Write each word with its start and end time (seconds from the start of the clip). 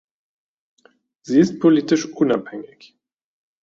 Sie 1.21 1.39
ist 1.39 1.59
politisch 1.59 2.07
unabhängig. 2.07 2.97